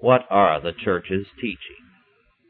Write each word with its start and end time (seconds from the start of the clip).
What 0.00 0.26
are 0.30 0.60
the 0.60 0.72
churches 0.72 1.26
teaching? 1.40 1.82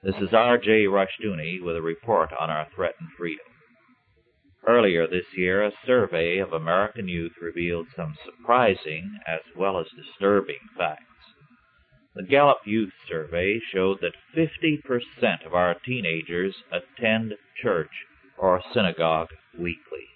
This 0.02 0.16
is 0.16 0.34
R.J. 0.34 0.84
Rushdoony 0.84 1.62
with 1.62 1.76
a 1.76 1.82
report 1.82 2.28
on 2.38 2.50
our 2.50 2.68
threatened 2.74 3.08
freedom. 3.16 3.46
Earlier 4.66 5.06
this 5.06 5.24
year, 5.34 5.64
a 5.64 5.72
survey 5.86 6.40
of 6.40 6.52
American 6.52 7.08
youth 7.08 7.32
revealed 7.40 7.86
some 7.96 8.16
surprising 8.22 9.18
as 9.26 9.40
well 9.56 9.80
as 9.80 9.86
disturbing 9.96 10.60
facts. 10.76 11.04
The 12.14 12.22
Gallup 12.22 12.66
Youth 12.66 12.92
Survey 13.08 13.60
showed 13.72 14.02
that 14.02 14.12
50% 14.36 15.46
of 15.46 15.54
our 15.54 15.74
teenagers 15.86 16.54
attend 16.70 17.32
church 17.62 18.04
or 18.36 18.62
synagogue 18.74 19.30
weekly. 19.58 20.06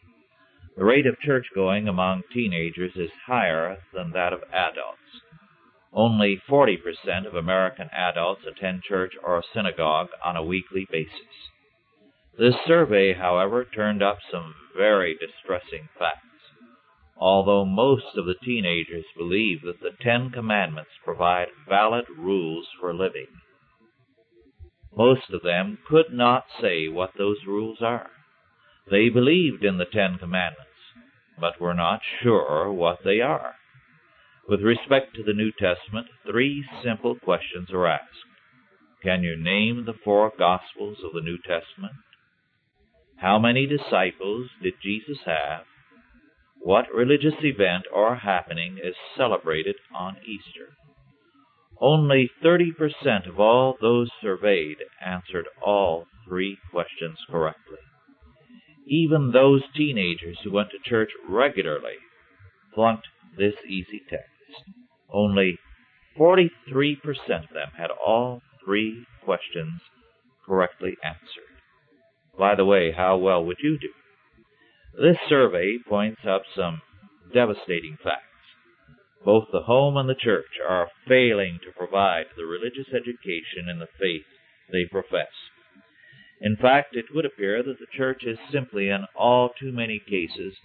The 0.76 0.84
rate 0.84 1.06
of 1.06 1.18
church 1.18 1.46
going 1.54 1.88
among 1.88 2.24
teenagers 2.30 2.92
is 2.94 3.10
higher 3.26 3.78
than 3.94 4.10
that 4.10 4.34
of 4.34 4.42
adults. 4.52 5.01
Only 5.92 6.40
40% 6.48 7.26
of 7.26 7.34
American 7.34 7.90
adults 7.92 8.42
attend 8.46 8.82
church 8.82 9.12
or 9.22 9.42
synagogue 9.54 10.08
on 10.24 10.36
a 10.36 10.44
weekly 10.44 10.86
basis. 10.90 11.50
This 12.38 12.54
survey, 12.66 13.12
however, 13.12 13.64
turned 13.64 14.02
up 14.02 14.18
some 14.30 14.54
very 14.74 15.14
distressing 15.14 15.88
facts. 15.98 16.18
Although 17.16 17.66
most 17.66 18.16
of 18.16 18.24
the 18.24 18.36
teenagers 18.42 19.04
believe 19.16 19.60
that 19.62 19.80
the 19.80 19.92
Ten 20.00 20.30
Commandments 20.30 20.90
provide 21.04 21.48
valid 21.68 22.06
rules 22.08 22.66
for 22.80 22.94
living, 22.94 23.28
most 24.96 25.30
of 25.30 25.42
them 25.42 25.78
could 25.86 26.10
not 26.10 26.44
say 26.60 26.88
what 26.88 27.12
those 27.18 27.46
rules 27.46 27.82
are. 27.82 28.10
They 28.90 29.10
believed 29.10 29.62
in 29.62 29.76
the 29.76 29.84
Ten 29.84 30.18
Commandments, 30.18 30.70
but 31.38 31.60
were 31.60 31.74
not 31.74 32.00
sure 32.22 32.72
what 32.72 33.04
they 33.04 33.20
are. 33.20 33.54
With 34.48 34.60
respect 34.60 35.14
to 35.14 35.22
the 35.22 35.32
New 35.32 35.52
Testament, 35.52 36.08
three 36.26 36.64
simple 36.82 37.14
questions 37.14 37.68
are 37.72 37.86
asked. 37.86 38.08
Can 39.02 39.22
you 39.22 39.36
name 39.36 39.84
the 39.84 39.94
four 40.04 40.32
Gospels 40.36 40.98
of 41.04 41.12
the 41.12 41.20
New 41.20 41.38
Testament? 41.38 41.94
How 43.16 43.38
many 43.38 43.66
disciples 43.66 44.50
did 44.60 44.74
Jesus 44.82 45.18
have? 45.26 45.62
What 46.60 46.92
religious 46.92 47.34
event 47.42 47.84
or 47.94 48.16
happening 48.16 48.78
is 48.82 48.94
celebrated 49.16 49.76
on 49.94 50.16
Easter? 50.26 50.74
Only 51.80 52.30
30% 52.44 53.28
of 53.28 53.38
all 53.38 53.76
those 53.80 54.10
surveyed 54.20 54.78
answered 55.04 55.46
all 55.64 56.06
three 56.26 56.58
questions 56.70 57.18
correctly. 57.30 57.78
Even 58.86 59.30
those 59.30 59.62
teenagers 59.76 60.38
who 60.42 60.52
went 60.52 60.70
to 60.70 60.90
church 60.90 61.10
regularly 61.28 61.98
flunked 62.74 63.06
this 63.36 63.54
easy 63.68 64.00
test. 64.10 64.31
Only 65.12 65.58
43% 66.18 66.50
of 67.08 67.54
them 67.54 67.70
had 67.76 67.90
all 67.90 68.42
three 68.64 69.06
questions 69.24 69.80
correctly 70.46 70.96
answered. 71.04 71.52
By 72.38 72.54
the 72.54 72.64
way, 72.64 72.92
how 72.92 73.16
well 73.16 73.44
would 73.44 73.58
you 73.62 73.78
do? 73.78 73.90
This 75.00 75.16
survey 75.28 75.78
points 75.88 76.20
up 76.26 76.42
some 76.54 76.82
devastating 77.32 77.96
facts. 78.02 78.26
Both 79.24 79.48
the 79.52 79.62
home 79.62 79.96
and 79.96 80.08
the 80.08 80.14
church 80.14 80.58
are 80.66 80.90
failing 81.06 81.60
to 81.64 81.72
provide 81.72 82.26
the 82.36 82.44
religious 82.44 82.88
education 82.92 83.68
in 83.70 83.78
the 83.78 83.88
faith 83.98 84.26
they 84.70 84.84
profess. 84.90 85.32
In 86.40 86.56
fact, 86.56 86.96
it 86.96 87.06
would 87.14 87.24
appear 87.24 87.62
that 87.62 87.78
the 87.78 87.86
church 87.96 88.24
is 88.24 88.38
simply, 88.50 88.88
in 88.88 89.06
all 89.14 89.50
too 89.50 89.70
many 89.72 90.00
cases, 90.00 90.56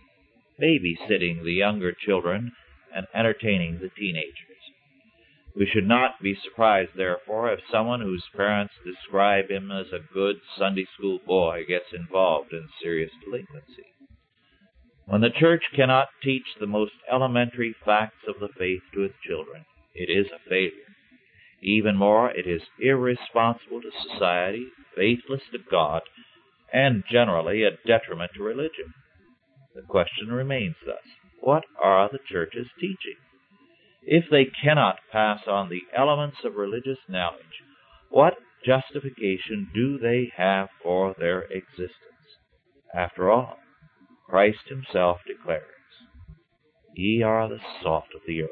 babysitting 0.60 1.44
the 1.44 1.54
younger 1.54 1.94
children 1.94 2.52
and 2.96 3.08
entertaining 3.14 3.80
the 3.80 3.90
teenagers. 3.90 4.58
We 5.58 5.66
should 5.66 5.88
not 5.88 6.22
be 6.22 6.36
surprised, 6.36 6.92
therefore, 6.96 7.52
if 7.52 7.60
someone 7.72 8.02
whose 8.02 8.24
parents 8.36 8.76
describe 8.86 9.50
him 9.50 9.72
as 9.72 9.88
a 9.92 10.14
good 10.14 10.36
Sunday 10.56 10.86
school 10.96 11.20
boy 11.26 11.66
gets 11.68 11.92
involved 11.94 12.54
in 12.54 12.70
serious 12.80 13.12
delinquency. 13.26 13.86
When 15.08 15.22
the 15.22 15.32
church 15.32 15.64
cannot 15.74 16.10
teach 16.22 16.46
the 16.60 16.68
most 16.68 16.92
elementary 17.12 17.74
facts 17.84 18.28
of 18.28 18.40
the 18.40 18.50
faith 18.50 18.84
to 18.94 19.04
its 19.04 19.16
children, 19.26 19.66
it 19.96 20.12
is 20.12 20.28
a 20.32 20.48
failure. 20.48 20.94
Even 21.64 21.96
more, 21.96 22.30
it 22.30 22.46
is 22.46 22.62
irresponsible 22.80 23.82
to 23.82 23.92
society, 24.12 24.68
faithless 24.96 25.42
to 25.54 25.58
God, 25.72 26.04
and 26.72 27.04
generally 27.10 27.64
a 27.64 27.78
detriment 27.88 28.32
to 28.36 28.44
religion. 28.44 28.94
The 29.74 29.82
question 29.82 30.28
remains 30.28 30.76
thus 30.86 31.02
what 31.48 31.64
are 31.82 32.10
the 32.12 32.20
churches 32.30 32.68
teaching? 32.78 33.16
If 34.04 34.26
they 34.30 34.48
cannot 34.62 34.98
pass 35.14 35.40
on 35.48 35.70
the 35.70 35.84
elements 35.98 36.40
of 36.44 36.56
religious 36.56 36.98
knowledge, 37.08 37.64
what 38.10 38.34
justification 38.66 39.70
do 39.74 39.98
they 39.98 40.30
have 40.36 40.68
for 40.84 41.16
their 41.18 41.44
existence? 41.44 42.36
After 42.94 43.32
all, 43.32 43.60
Christ 44.28 44.68
himself 44.68 45.20
declares, 45.26 45.64
Ye 46.96 47.24
are 47.24 47.48
the 47.48 47.62
salt 47.82 48.10
of 48.14 48.24
the 48.28 48.42
earth. 48.42 48.50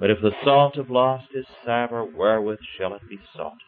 But 0.00 0.10
if 0.10 0.18
the 0.20 0.34
salt 0.42 0.74
have 0.74 0.90
lost 0.90 1.26
his 1.32 1.46
savour, 1.64 2.04
wherewith 2.04 2.58
shall 2.76 2.94
it 2.94 3.08
be 3.08 3.20
salted? 3.36 3.60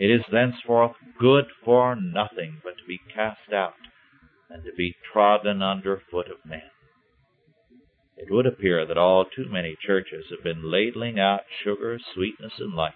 It 0.00 0.10
is 0.10 0.22
thenceforth 0.32 0.96
good 1.20 1.44
for 1.64 1.94
nothing 1.94 2.60
but 2.64 2.78
to 2.78 2.84
be 2.88 2.98
cast 3.14 3.52
out 3.52 3.74
and 4.50 4.64
to 4.64 4.72
be 4.76 4.96
trodden 5.12 5.62
under 5.62 6.02
foot 6.10 6.26
of 6.26 6.44
men. 6.44 6.62
It 8.18 8.32
would 8.32 8.46
appear 8.46 8.84
that 8.84 8.98
all 8.98 9.24
too 9.24 9.46
many 9.48 9.76
churches 9.80 10.26
have 10.30 10.42
been 10.42 10.68
ladling 10.68 11.20
out 11.20 11.42
sugar, 11.62 12.00
sweetness, 12.00 12.54
and 12.58 12.74
light, 12.74 12.94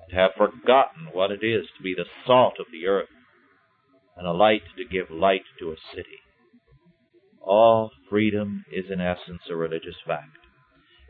and 0.00 0.12
have 0.18 0.32
forgotten 0.36 1.10
what 1.12 1.30
it 1.30 1.44
is 1.44 1.66
to 1.76 1.82
be 1.82 1.94
the 1.94 2.06
salt 2.26 2.58
of 2.58 2.66
the 2.72 2.88
earth 2.88 3.08
and 4.16 4.26
a 4.26 4.32
light 4.32 4.62
to 4.76 4.84
give 4.84 5.12
light 5.12 5.44
to 5.60 5.70
a 5.70 5.76
city. 5.94 6.18
All 7.40 7.92
freedom 8.08 8.64
is 8.72 8.90
in 8.90 9.00
essence 9.00 9.42
a 9.48 9.54
religious 9.54 9.96
fact. 10.04 10.36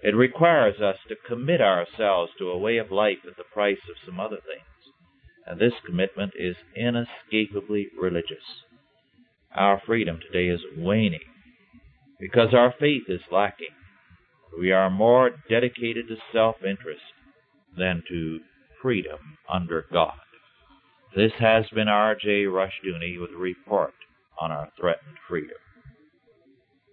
It 0.02 0.14
requires 0.14 0.80
us 0.80 0.98
to 1.08 1.16
commit 1.26 1.62
ourselves 1.62 2.32
to 2.38 2.50
a 2.50 2.58
way 2.58 2.76
of 2.76 2.92
life 2.92 3.24
at 3.26 3.38
the 3.38 3.44
price 3.44 3.80
of 3.88 3.96
some 4.04 4.20
other 4.20 4.40
things, 4.46 4.94
and 5.46 5.58
this 5.58 5.80
commitment 5.86 6.34
is 6.38 6.56
inescapably 6.76 7.88
religious. 7.98 8.44
Our 9.54 9.80
freedom 9.80 10.20
today 10.20 10.48
is 10.48 10.60
waning 10.76 11.29
because 12.20 12.54
our 12.54 12.74
faith 12.78 13.04
is 13.08 13.20
lacking. 13.32 13.74
We 14.58 14.72
are 14.72 14.90
more 14.90 15.30
dedicated 15.48 16.08
to 16.08 16.16
self 16.32 16.56
interest 16.62 17.02
than 17.76 18.02
to 18.08 18.40
freedom 18.82 19.18
under 19.52 19.86
God. 19.92 20.18
This 21.16 21.32
has 21.38 21.64
been 21.74 21.88
R.J. 21.88 22.44
Rushdoony 22.44 23.20
with 23.20 23.30
a 23.34 23.38
report 23.38 23.94
on 24.40 24.52
our 24.52 24.68
threatened 24.78 25.16
freedom. 25.28 25.56